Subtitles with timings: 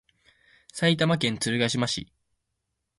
[0.73, 2.11] 埼玉県鶴ヶ島市